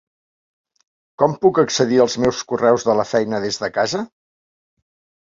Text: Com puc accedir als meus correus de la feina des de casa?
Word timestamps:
Com 1.23 1.35
puc 1.43 1.59
accedir 1.63 1.99
als 2.05 2.15
meus 2.23 2.39
correus 2.53 2.87
de 2.87 2.97
la 3.01 3.05
feina 3.11 3.43
des 3.45 3.61
de 3.65 3.71
casa? 3.77 4.03